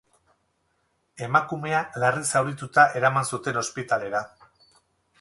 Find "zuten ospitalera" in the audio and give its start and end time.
3.33-4.27